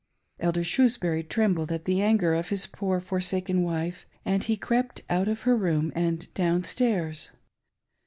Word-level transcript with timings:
Elder 0.39 0.63
Shrewsbury 0.63 1.21
trembled 1.21 1.71
at 1.71 1.85
the 1.85 2.01
anger 2.01 2.33
of 2.33 2.49
his 2.49 2.65
poor 2.65 2.99
for 2.99 3.19
saken 3.19 3.61
wife, 3.61 4.07
and 4.25 4.43
he 4.43 4.57
crept 4.57 5.01
out 5.11 5.27
of 5.27 5.41
her 5.41 5.55
room 5.55 5.91
and 5.93 6.33
downstairs. 6.33 7.29